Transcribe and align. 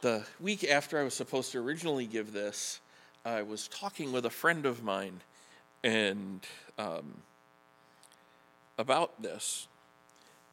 the 0.00 0.24
week 0.40 0.64
after 0.64 0.98
I 0.98 1.02
was 1.02 1.14
supposed 1.14 1.52
to 1.52 1.58
originally 1.58 2.06
give 2.06 2.32
this, 2.32 2.80
I 3.24 3.42
was 3.42 3.68
talking 3.68 4.12
with 4.12 4.24
a 4.26 4.30
friend 4.30 4.64
of 4.66 4.82
mine 4.82 5.20
and 5.82 6.46
um, 6.78 7.22
about 8.78 9.20
this, 9.20 9.68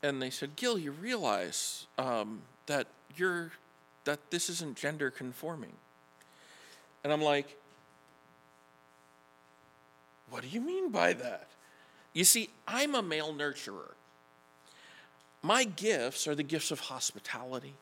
and 0.03 0.21
they 0.21 0.29
said, 0.29 0.55
"Gil, 0.55 0.77
you 0.77 0.91
realize 0.91 1.87
um, 1.97 2.41
that 2.65 2.87
you're 3.15 3.51
that 4.03 4.31
this 4.31 4.49
isn't 4.49 4.77
gender 4.77 5.09
conforming," 5.09 5.73
and 7.03 7.13
I'm 7.13 7.21
like, 7.21 7.57
"What 10.29 10.41
do 10.41 10.49
you 10.49 10.61
mean 10.61 10.89
by 10.89 11.13
that?" 11.13 11.47
You 12.13 12.23
see, 12.23 12.49
I'm 12.67 12.95
a 12.95 13.01
male 13.01 13.33
nurturer. 13.33 13.91
My 15.41 15.63
gifts 15.63 16.27
are 16.27 16.35
the 16.35 16.43
gifts 16.43 16.71
of 16.71 16.79
hospitality 16.79 17.75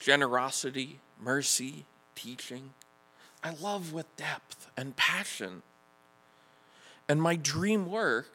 generosity, 0.00 0.98
mercy, 1.22 1.84
teaching. 2.16 2.70
I 3.44 3.54
love 3.60 3.92
with 3.92 4.16
depth 4.16 4.68
and 4.76 4.96
passion. 4.96 5.62
And 7.08 7.22
my 7.22 7.36
dream 7.36 7.88
work 7.88 8.32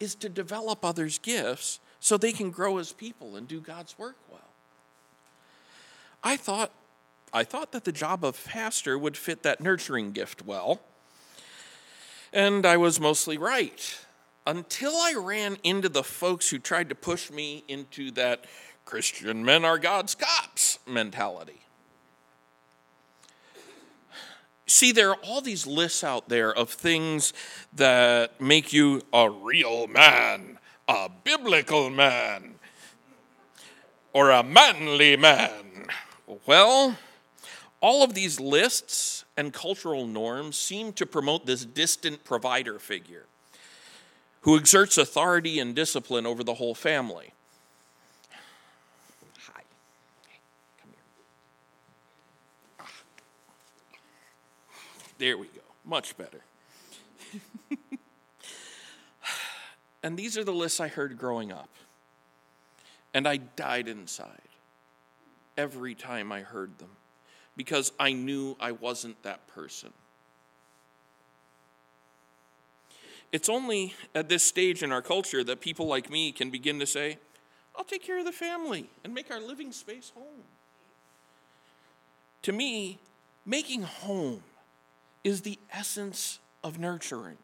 is 0.00 0.14
to 0.16 0.28
develop 0.28 0.84
others' 0.84 1.18
gifts 1.18 1.80
so 2.00 2.16
they 2.16 2.32
can 2.32 2.50
grow 2.50 2.78
as 2.78 2.92
people 2.92 3.36
and 3.36 3.46
do 3.46 3.60
God's 3.60 3.98
work 3.98 4.16
well. 4.30 4.40
I 6.24 6.36
thought 6.36 6.72
I 7.34 7.44
thought 7.44 7.72
that 7.72 7.84
the 7.84 7.92
job 7.92 8.24
of 8.24 8.44
pastor 8.44 8.98
would 8.98 9.16
fit 9.16 9.42
that 9.42 9.60
nurturing 9.60 10.12
gift 10.12 10.44
well. 10.44 10.82
And 12.30 12.66
I 12.66 12.76
was 12.76 13.00
mostly 13.00 13.38
right. 13.38 13.98
Until 14.46 14.92
I 14.92 15.14
ran 15.16 15.56
into 15.62 15.88
the 15.88 16.02
folks 16.02 16.50
who 16.50 16.58
tried 16.58 16.90
to 16.90 16.94
push 16.94 17.30
me 17.30 17.64
into 17.68 18.10
that 18.12 18.44
Christian 18.84 19.44
men 19.44 19.64
are 19.64 19.78
God's 19.78 20.14
cops 20.14 20.41
mentality. 20.86 21.60
See, 24.66 24.92
there 24.92 25.10
are 25.10 25.18
all 25.22 25.40
these 25.40 25.66
lists 25.66 26.02
out 26.02 26.28
there 26.28 26.52
of 26.52 26.70
things 26.70 27.32
that 27.74 28.40
make 28.40 28.72
you 28.72 29.02
a 29.12 29.28
real 29.28 29.86
man, 29.86 30.58
a 30.88 31.10
biblical 31.24 31.90
man, 31.90 32.54
or 34.12 34.30
a 34.30 34.42
manly 34.42 35.16
man. 35.16 35.88
Well, 36.46 36.96
all 37.80 38.02
of 38.02 38.14
these 38.14 38.40
lists 38.40 39.24
and 39.36 39.52
cultural 39.52 40.06
norms 40.06 40.56
seem 40.56 40.92
to 40.94 41.06
promote 41.06 41.44
this 41.44 41.64
distant 41.64 42.24
provider 42.24 42.78
figure 42.78 43.26
who 44.42 44.56
exerts 44.56 44.98
authority 44.98 45.58
and 45.58 45.74
discipline 45.74 46.26
over 46.26 46.42
the 46.42 46.54
whole 46.54 46.74
family. 46.74 47.32
There 55.22 55.38
we 55.38 55.46
go. 55.46 55.60
Much 55.84 56.16
better. 56.16 56.40
and 60.02 60.18
these 60.18 60.36
are 60.36 60.42
the 60.42 60.52
lists 60.52 60.80
I 60.80 60.88
heard 60.88 61.16
growing 61.16 61.52
up. 61.52 61.68
And 63.14 63.28
I 63.28 63.36
died 63.36 63.86
inside 63.86 64.48
every 65.56 65.94
time 65.94 66.32
I 66.32 66.40
heard 66.40 66.76
them 66.78 66.88
because 67.56 67.92
I 68.00 68.12
knew 68.12 68.56
I 68.58 68.72
wasn't 68.72 69.22
that 69.22 69.46
person. 69.46 69.92
It's 73.30 73.48
only 73.48 73.94
at 74.16 74.28
this 74.28 74.42
stage 74.42 74.82
in 74.82 74.90
our 74.90 75.02
culture 75.02 75.44
that 75.44 75.60
people 75.60 75.86
like 75.86 76.10
me 76.10 76.32
can 76.32 76.50
begin 76.50 76.80
to 76.80 76.86
say, 76.86 77.18
I'll 77.76 77.84
take 77.84 78.02
care 78.02 78.18
of 78.18 78.24
the 78.24 78.32
family 78.32 78.90
and 79.04 79.14
make 79.14 79.30
our 79.30 79.40
living 79.40 79.70
space 79.70 80.10
home. 80.16 80.42
To 82.42 82.50
me, 82.50 82.98
making 83.46 83.82
home 83.82 84.42
is 85.24 85.42
the 85.42 85.58
essence 85.72 86.38
of 86.64 86.78
nurturing, 86.78 87.38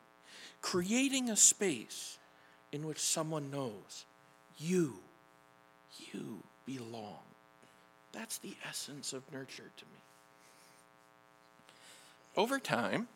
creating 0.61 1.31
a 1.31 1.37
space 1.37 2.19
in 2.72 2.87
which 2.87 2.99
someone 2.99 3.50
knows 3.50 4.05
you, 4.59 4.94
you 6.12 6.43
belong. 6.66 7.21
That's 8.12 8.39
the 8.39 8.56
essence 8.69 9.12
of 9.12 9.31
nurture 9.33 9.71
to 9.77 9.84
me. 9.84 10.00
Over 12.37 12.59
time, 12.59 13.09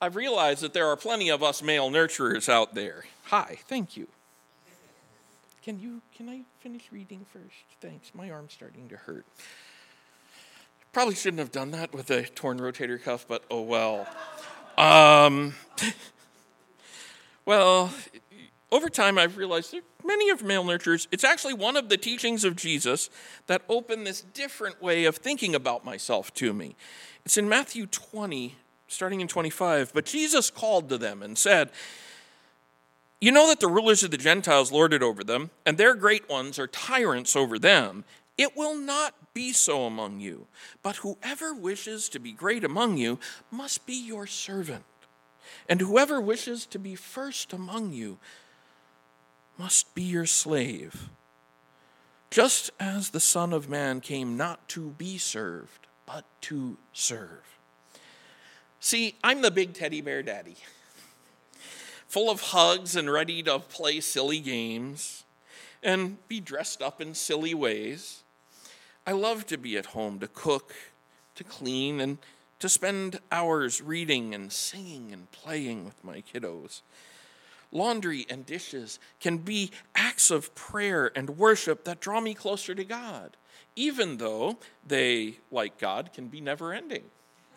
I've 0.00 0.16
realized 0.16 0.60
that 0.62 0.74
there 0.74 0.88
are 0.88 0.96
plenty 0.96 1.30
of 1.30 1.42
us 1.42 1.62
male 1.62 1.90
nurturers 1.90 2.48
out 2.48 2.74
there. 2.74 3.04
Hi, 3.24 3.58
thank 3.66 3.96
you. 3.96 4.08
Can 5.62 5.80
you 5.80 6.00
can 6.14 6.28
I 6.28 6.42
finish 6.60 6.92
reading 6.92 7.26
first? 7.32 7.64
Thanks. 7.80 8.12
My 8.14 8.30
arm's 8.30 8.52
starting 8.52 8.88
to 8.88 8.96
hurt. 8.96 9.24
Probably 10.96 11.14
shouldn't 11.14 11.40
have 11.40 11.52
done 11.52 11.72
that 11.72 11.92
with 11.92 12.10
a 12.10 12.22
torn 12.22 12.58
rotator 12.58 12.98
cuff, 12.98 13.26
but 13.28 13.44
oh 13.50 13.60
well. 13.60 14.08
Um, 14.78 15.54
well, 17.44 17.92
over 18.72 18.88
time, 18.88 19.18
I've 19.18 19.36
realized 19.36 19.74
that 19.74 19.82
many 20.02 20.30
of 20.30 20.42
male 20.42 20.64
nurturers, 20.64 21.06
it's 21.12 21.22
actually 21.22 21.52
one 21.52 21.76
of 21.76 21.90
the 21.90 21.98
teachings 21.98 22.44
of 22.44 22.56
Jesus 22.56 23.10
that 23.46 23.60
open 23.68 24.04
this 24.04 24.22
different 24.22 24.80
way 24.80 25.04
of 25.04 25.16
thinking 25.16 25.54
about 25.54 25.84
myself 25.84 26.32
to 26.36 26.54
me. 26.54 26.76
It's 27.26 27.36
in 27.36 27.46
Matthew 27.46 27.84
20, 27.84 28.56
starting 28.88 29.20
in 29.20 29.28
25. 29.28 29.92
But 29.92 30.06
Jesus 30.06 30.48
called 30.48 30.88
to 30.88 30.96
them 30.96 31.22
and 31.22 31.36
said, 31.36 31.72
You 33.20 33.32
know 33.32 33.48
that 33.48 33.60
the 33.60 33.68
rulers 33.68 34.02
of 34.02 34.12
the 34.12 34.16
Gentiles 34.16 34.72
lord 34.72 34.94
it 34.94 35.02
over 35.02 35.22
them, 35.22 35.50
and 35.66 35.76
their 35.76 35.94
great 35.94 36.26
ones 36.30 36.58
are 36.58 36.66
tyrants 36.66 37.36
over 37.36 37.58
them. 37.58 38.06
It 38.38 38.56
will 38.56 38.76
not 38.76 39.14
be 39.32 39.52
so 39.52 39.86
among 39.86 40.20
you. 40.20 40.46
But 40.82 40.96
whoever 40.96 41.54
wishes 41.54 42.08
to 42.10 42.18
be 42.18 42.32
great 42.32 42.64
among 42.64 42.98
you 42.98 43.18
must 43.50 43.86
be 43.86 43.94
your 43.94 44.26
servant. 44.26 44.84
And 45.68 45.80
whoever 45.80 46.20
wishes 46.20 46.66
to 46.66 46.78
be 46.78 46.94
first 46.94 47.52
among 47.52 47.92
you 47.92 48.18
must 49.58 49.94
be 49.94 50.02
your 50.02 50.26
slave. 50.26 51.08
Just 52.30 52.70
as 52.78 53.10
the 53.10 53.20
Son 53.20 53.52
of 53.52 53.68
Man 53.68 54.00
came 54.00 54.36
not 54.36 54.68
to 54.70 54.90
be 54.90 55.16
served, 55.16 55.86
but 56.04 56.24
to 56.42 56.76
serve. 56.92 57.58
See, 58.80 59.16
I'm 59.24 59.42
the 59.42 59.50
big 59.50 59.72
teddy 59.72 60.00
bear 60.00 60.22
daddy, 60.22 60.56
full 62.06 62.30
of 62.30 62.40
hugs 62.40 62.94
and 62.94 63.10
ready 63.10 63.42
to 63.44 63.58
play 63.58 64.00
silly 64.00 64.40
games 64.40 65.24
and 65.82 66.18
be 66.28 66.40
dressed 66.40 66.82
up 66.82 67.00
in 67.00 67.14
silly 67.14 67.54
ways. 67.54 68.24
I 69.06 69.12
love 69.12 69.46
to 69.46 69.56
be 69.56 69.76
at 69.76 69.86
home 69.86 70.18
to 70.18 70.26
cook, 70.26 70.74
to 71.36 71.44
clean, 71.44 72.00
and 72.00 72.18
to 72.58 72.68
spend 72.68 73.20
hours 73.30 73.80
reading 73.80 74.34
and 74.34 74.52
singing 74.52 75.12
and 75.12 75.30
playing 75.30 75.84
with 75.84 76.02
my 76.02 76.22
kiddos. 76.22 76.82
Laundry 77.70 78.26
and 78.28 78.44
dishes 78.44 78.98
can 79.20 79.38
be 79.38 79.70
acts 79.94 80.30
of 80.30 80.54
prayer 80.54 81.12
and 81.14 81.30
worship 81.30 81.84
that 81.84 82.00
draw 82.00 82.20
me 82.20 82.34
closer 82.34 82.74
to 82.74 82.84
God, 82.84 83.36
even 83.76 84.16
though 84.16 84.58
they, 84.84 85.38
like 85.52 85.78
God, 85.78 86.12
can 86.12 86.26
be 86.26 86.40
never 86.40 86.72
ending. 86.72 87.04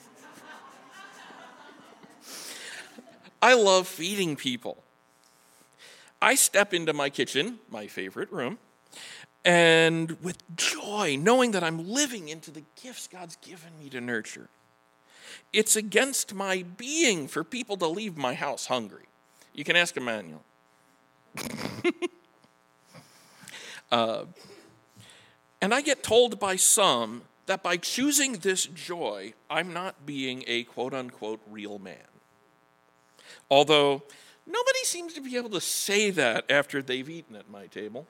I 3.42 3.56
love 3.56 3.88
feeding 3.88 4.36
people. 4.36 4.84
I 6.22 6.36
step 6.36 6.74
into 6.74 6.94
my 6.94 7.10
kitchen, 7.10 7.60
my 7.72 7.88
favorite 7.88 8.32
room, 8.32 8.60
and 9.46 10.22
with 10.22 10.38
joy, 10.56 11.18
knowing 11.20 11.52
that 11.52 11.64
I'm 11.64 11.88
living 11.88 12.30
into 12.30 12.52
the 12.52 12.64
gifts 12.82 13.08
God's 13.08 13.38
given 13.38 13.78
me 13.80 13.90
to 13.90 14.02
nurture. 14.02 14.50
It's 15.54 15.76
against 15.76 16.34
my 16.34 16.64
being 16.78 17.28
for 17.28 17.44
people 17.44 17.78
to 17.78 17.88
leave 17.88 18.18
my 18.18 18.34
house 18.34 18.68
hungry. 18.68 19.06
You 19.54 19.64
can 19.64 19.76
ask 19.76 19.96
Emmanuel. 19.98 20.44
uh, 23.92 24.26
and 25.62 25.74
I 25.74 25.82
get 25.82 26.04
told 26.04 26.40
by 26.40 26.56
some 26.56 27.24
that 27.46 27.64
by 27.64 27.78
choosing 27.78 28.34
this 28.34 28.66
joy, 28.66 29.34
I'm 29.50 29.74
not 29.74 30.06
being 30.06 30.44
a 30.48 30.64
quote 30.66 30.94
unquote 30.94 31.42
real 31.50 31.80
man. 31.80 31.96
Although 33.50 34.04
nobody 34.46 34.84
seems 34.84 35.14
to 35.14 35.22
be 35.22 35.36
able 35.36 35.50
to 35.52 35.62
say 35.62 36.12
that 36.12 36.46
after 36.50 36.82
they've 36.82 37.10
eaten 37.10 37.36
at 37.36 37.50
my 37.50 37.68
table. 37.68 38.06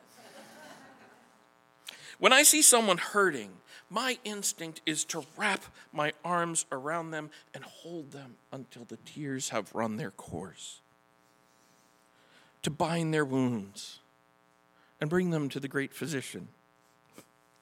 When 2.19 2.33
I 2.33 2.43
see 2.43 2.61
someone 2.61 2.97
hurting, 2.97 3.51
my 3.89 4.19
instinct 4.25 4.81
is 4.85 5.05
to 5.05 5.25
wrap 5.37 5.63
my 5.93 6.11
arms 6.23 6.65
around 6.71 7.11
them 7.11 7.31
and 7.53 7.63
hold 7.63 8.11
them 8.11 8.35
until 8.51 8.83
the 8.83 8.97
tears 8.97 9.49
have 9.49 9.73
run 9.73 9.95
their 9.95 10.11
course, 10.11 10.81
to 12.61 12.69
bind 12.69 13.13
their 13.13 13.25
wounds 13.25 13.99
and 14.99 15.09
bring 15.09 15.29
them 15.29 15.47
to 15.49 15.61
the 15.61 15.69
great 15.69 15.93
physician. 15.93 16.49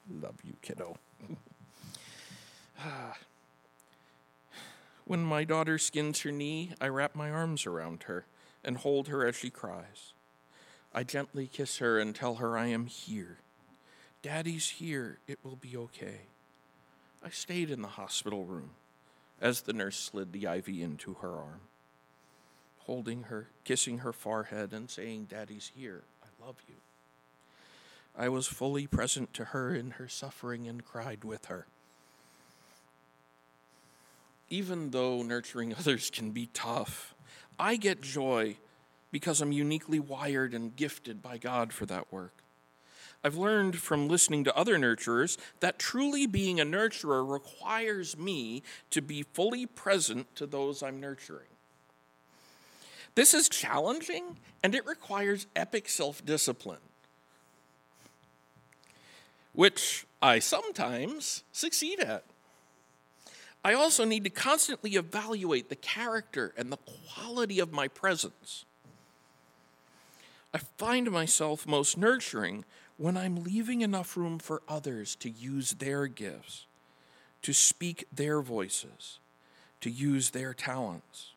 Love 0.09 0.37
you, 0.43 0.53
kiddo. 0.63 0.97
when 5.05 5.23
my 5.23 5.43
daughter 5.43 5.77
skins 5.77 6.21
her 6.21 6.31
knee, 6.31 6.71
I 6.81 6.87
wrap 6.87 7.15
my 7.15 7.29
arms 7.29 7.67
around 7.67 8.03
her 8.03 8.25
and 8.63 8.77
hold 8.77 9.07
her 9.07 9.25
as 9.25 9.35
she 9.35 9.51
cries. 9.51 10.13
I 10.95 11.03
gently 11.03 11.45
kiss 11.45 11.77
her 11.77 11.99
and 11.99 12.15
tell 12.15 12.35
her 12.35 12.57
I 12.57 12.65
am 12.67 12.87
here. 12.87 13.37
Daddy's 14.21 14.69
here. 14.69 15.19
It 15.27 15.39
will 15.43 15.55
be 15.55 15.77
okay. 15.77 16.21
I 17.23 17.29
stayed 17.29 17.69
in 17.69 17.81
the 17.81 17.87
hospital 17.87 18.43
room 18.45 18.71
as 19.41 19.61
the 19.61 19.73
nurse 19.73 19.97
slid 19.97 20.33
the 20.33 20.45
IV 20.45 20.67
into 20.69 21.15
her 21.15 21.35
arm, 21.35 21.61
holding 22.79 23.23
her, 23.23 23.49
kissing 23.63 23.99
her 23.99 24.13
forehead, 24.13 24.73
and 24.73 24.89
saying, 24.89 25.27
Daddy's 25.29 25.71
here. 25.75 26.03
I 26.23 26.45
love 26.45 26.55
you. 26.67 26.75
I 28.17 28.29
was 28.29 28.47
fully 28.47 28.87
present 28.87 29.33
to 29.35 29.45
her 29.45 29.75
in 29.75 29.91
her 29.91 30.07
suffering 30.07 30.67
and 30.67 30.83
cried 30.83 31.23
with 31.23 31.45
her. 31.45 31.67
Even 34.49 34.89
though 34.89 35.21
nurturing 35.21 35.75
others 35.79 36.09
can 36.09 36.31
be 36.31 36.49
tough, 36.53 37.13
I 37.59 37.75
get 37.75 38.01
joy 38.01 38.57
because 39.11 39.41
I'm 39.41 39.51
uniquely 39.51 39.99
wired 39.99 40.53
and 40.53 40.75
gifted 40.75 41.21
by 41.21 41.37
God 41.37 41.71
for 41.71 41.85
that 41.85 42.11
work. 42.11 42.43
I've 43.23 43.35
learned 43.35 43.77
from 43.77 44.07
listening 44.07 44.43
to 44.45 44.55
other 44.55 44.77
nurturers 44.77 45.37
that 45.59 45.79
truly 45.79 46.27
being 46.27 46.59
a 46.59 46.65
nurturer 46.65 47.29
requires 47.29 48.17
me 48.17 48.63
to 48.91 49.01
be 49.01 49.23
fully 49.23 49.65
present 49.65 50.33
to 50.35 50.45
those 50.45 50.81
I'm 50.81 50.99
nurturing. 50.99 51.47
This 53.15 53.33
is 53.33 53.49
challenging 53.49 54.37
and 54.63 54.75
it 54.75 54.85
requires 54.85 55.47
epic 55.55 55.89
self 55.89 56.23
discipline 56.25 56.79
which 59.57 60.05
I 60.21 60.37
sometimes 60.37 61.43
succeed 61.51 61.99
at. 61.99 62.23
I 63.65 63.73
also 63.73 64.05
need 64.05 64.23
to 64.25 64.29
constantly 64.29 64.91
evaluate 64.91 65.69
the 65.69 65.75
character 65.75 66.53
and 66.55 66.71
the 66.71 66.77
quality 66.77 67.59
of 67.59 67.73
my 67.73 67.87
presence. 67.87 68.65
I 70.53 70.59
find 70.59 71.09
myself 71.09 71.65
most 71.65 71.97
nurturing 71.97 72.65
when 72.97 73.15
I'm 73.15 73.43
leaving 73.43 73.81
enough 73.81 74.17
room 74.17 74.39
for 74.39 74.61
others 74.67 75.15
to 75.17 75.29
use 75.29 75.73
their 75.73 76.07
gifts, 76.07 76.65
to 77.43 77.53
speak 77.53 78.07
their 78.13 78.41
voices, 78.41 79.19
to 79.81 79.89
use 79.89 80.31
their 80.31 80.53
talents. 80.53 81.33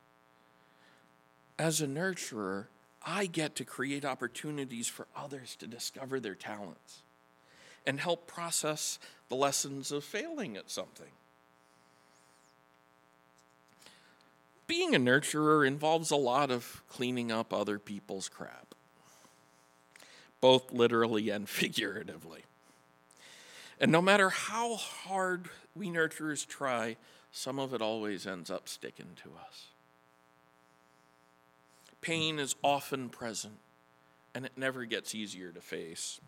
As 1.58 1.80
a 1.82 1.86
nurturer, 1.86 2.66
I 3.04 3.26
get 3.26 3.54
to 3.56 3.64
create 3.64 4.04
opportunities 4.04 4.88
for 4.88 5.06
others 5.14 5.54
to 5.56 5.66
discover 5.66 6.18
their 6.18 6.34
talents 6.34 7.02
and 7.86 8.00
help 8.00 8.26
process 8.26 8.98
the 9.28 9.36
lessons 9.36 9.92
of 9.92 10.04
failing 10.04 10.56
at 10.56 10.70
something. 10.70 11.12
Being 14.66 14.94
a 14.94 14.98
nurturer 14.98 15.66
involves 15.66 16.10
a 16.10 16.16
lot 16.16 16.50
of 16.50 16.82
cleaning 16.88 17.32
up 17.32 17.52
other 17.52 17.78
people's 17.78 18.28
crap, 18.28 18.74
both 20.40 20.72
literally 20.72 21.30
and 21.30 21.48
figuratively. 21.48 22.42
And 23.80 23.90
no 23.90 24.02
matter 24.02 24.28
how 24.28 24.76
hard 24.76 25.48
we 25.74 25.88
nurturers 25.88 26.46
try, 26.46 26.96
some 27.32 27.58
of 27.58 27.72
it 27.72 27.80
always 27.80 28.26
ends 28.26 28.50
up 28.50 28.68
sticking 28.68 29.16
to 29.22 29.30
us. 29.46 29.66
Pain 32.00 32.38
is 32.38 32.54
often 32.62 33.08
present, 33.08 33.58
and 34.34 34.44
it 34.44 34.52
never 34.56 34.84
gets 34.84 35.14
easier 35.14 35.50
to 35.52 35.60
face. 35.60 36.20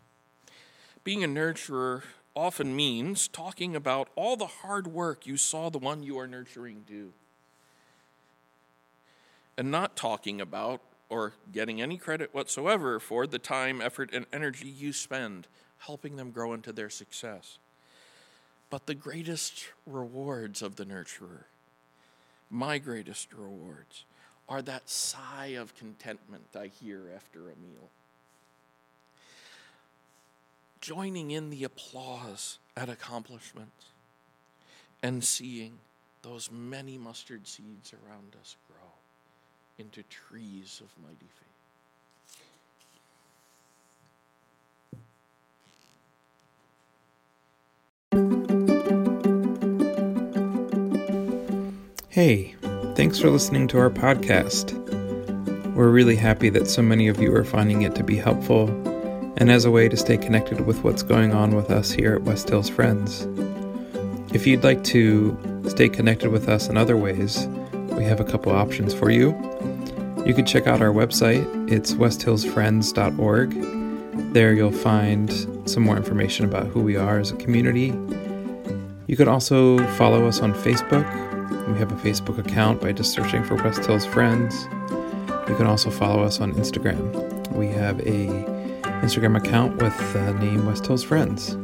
Being 1.03 1.23
a 1.23 1.27
nurturer 1.27 2.03
often 2.35 2.75
means 2.75 3.27
talking 3.27 3.75
about 3.75 4.09
all 4.15 4.35
the 4.35 4.47
hard 4.47 4.87
work 4.87 5.27
you 5.27 5.37
saw 5.37 5.69
the 5.69 5.77
one 5.77 6.03
you 6.03 6.17
are 6.17 6.27
nurturing 6.27 6.83
do. 6.87 7.11
And 9.57 9.69
not 9.69 9.95
talking 9.95 10.41
about 10.41 10.81
or 11.09 11.33
getting 11.51 11.81
any 11.81 11.97
credit 11.97 12.33
whatsoever 12.33 12.99
for 12.99 13.27
the 13.27 13.39
time, 13.39 13.81
effort, 13.81 14.09
and 14.13 14.25
energy 14.33 14.67
you 14.67 14.93
spend 14.93 15.47
helping 15.79 16.15
them 16.15 16.31
grow 16.31 16.53
into 16.53 16.71
their 16.71 16.89
success. 16.89 17.57
But 18.69 18.85
the 18.85 18.95
greatest 18.95 19.67
rewards 19.85 20.61
of 20.61 20.77
the 20.77 20.85
nurturer, 20.85 21.43
my 22.49 22.77
greatest 22.77 23.33
rewards, 23.33 24.05
are 24.49 24.61
that 24.61 24.89
sigh 24.89 25.55
of 25.57 25.75
contentment 25.75 26.45
I 26.55 26.67
hear 26.67 27.01
after 27.15 27.41
a 27.41 27.55
meal 27.55 27.89
joining 30.83 31.31
in 31.31 31.49
the 31.49 31.63
applause 31.63 32.59
at 32.75 32.89
accomplishments 32.89 33.85
and 35.01 35.23
seeing 35.23 35.71
those 36.23 36.51
many 36.51 36.97
mustard 36.97 37.47
seeds 37.47 37.93
around 37.93 38.35
us 38.41 38.57
grow 38.67 38.72
into 39.79 40.03
trees 40.03 40.81
of 40.83 40.89
mighty 41.03 41.17
faith. 41.19 41.53
Hey, 52.09 52.55
thanks 52.95 53.19
for 53.19 53.31
listening 53.31 53.67
to 53.69 53.79
our 53.79 53.89
podcast. 53.89 54.73
We're 55.73 55.89
really 55.89 56.15
happy 56.15 56.49
that 56.49 56.67
so 56.67 56.83
many 56.83 57.07
of 57.07 57.19
you 57.19 57.35
are 57.35 57.43
finding 57.43 57.81
it 57.81 57.95
to 57.95 58.03
be 58.03 58.15
helpful 58.15 58.69
and 59.37 59.49
as 59.49 59.65
a 59.65 59.71
way 59.71 59.89
to 59.89 59.97
stay 59.97 60.17
connected 60.17 60.67
with 60.67 60.83
what's 60.83 61.01
going 61.01 61.33
on 61.33 61.55
with 61.55 61.71
us 61.71 61.89
here 61.91 62.13
at 62.13 62.21
West 62.21 62.49
Hills 62.49 62.69
Friends. 62.69 63.27
If 64.31 64.45
you'd 64.45 64.63
like 64.63 64.83
to 64.85 65.35
stay 65.67 65.89
connected 65.89 66.29
with 66.29 66.47
us 66.47 66.69
in 66.69 66.77
other 66.77 66.95
ways, 66.95 67.47
we 67.97 68.03
have 68.03 68.19
a 68.19 68.23
couple 68.23 68.51
options 68.51 68.93
for 68.93 69.09
you. 69.09 69.31
You 70.25 70.33
can 70.33 70.45
check 70.45 70.67
out 70.67 70.81
our 70.81 70.93
website, 70.93 71.45
it's 71.69 71.93
westhillsfriends.org. 71.93 74.33
There 74.33 74.53
you'll 74.53 74.71
find 74.71 75.69
some 75.69 75.83
more 75.83 75.97
information 75.97 76.45
about 76.45 76.67
who 76.67 76.81
we 76.81 76.95
are 76.95 77.19
as 77.19 77.31
a 77.31 77.35
community. 77.35 77.93
You 79.07 79.17
can 79.17 79.27
also 79.27 79.85
follow 79.95 80.25
us 80.25 80.39
on 80.39 80.53
Facebook. 80.53 81.03
We 81.67 81.77
have 81.77 81.91
a 81.91 81.95
Facebook 81.95 82.37
account 82.37 82.79
by 82.79 82.93
just 82.93 83.11
searching 83.11 83.43
for 83.43 83.55
West 83.55 83.85
Hills 83.85 84.05
Friends. 84.05 84.65
You 85.49 85.57
can 85.57 85.67
also 85.67 85.89
follow 85.89 86.23
us 86.23 86.39
on 86.39 86.53
Instagram. 86.53 87.51
We 87.51 87.67
have 87.67 87.99
a 88.01 88.27
Instagram 89.03 89.35
account 89.35 89.81
with 89.81 89.97
the 90.13 90.33
name 90.35 90.65
West 90.65 90.87
Hills 90.87 91.03
Friends. 91.03 91.57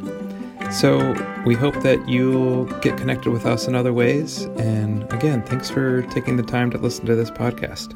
So 0.70 1.16
we 1.46 1.56
hope 1.56 1.82
that 1.84 2.10
you'll 2.10 2.66
get 2.82 2.98
connected 2.98 3.32
with 3.32 3.46
us 3.46 3.68
in 3.68 3.76
other 3.76 3.94
ways. 3.94 4.44
And 4.58 5.12
again, 5.14 5.44
thanks 5.44 5.70
for 5.70 6.02
taking 6.04 6.36
the 6.36 6.44
time 6.44 6.72
to 6.72 6.78
listen 6.78 7.06
to 7.06 7.16
this 7.16 7.32
podcast. 7.32 7.96